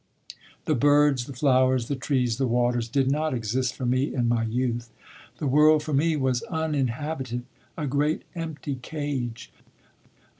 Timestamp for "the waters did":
2.39-3.11